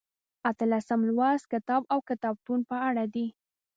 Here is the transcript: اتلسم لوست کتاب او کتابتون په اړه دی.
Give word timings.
اتلسم 0.49 0.99
لوست 1.07 1.45
کتاب 1.53 1.81
او 1.93 1.99
کتابتون 2.09 2.59
په 2.69 2.75
اړه 2.87 3.03
دی. 3.13 3.27